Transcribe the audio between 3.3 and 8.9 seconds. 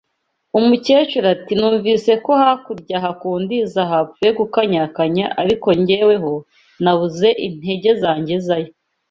Ndiza hapfuye gukanyakanya ariko geweho nabuze intege zangezayo»